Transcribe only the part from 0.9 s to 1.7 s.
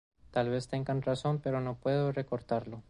razón, pero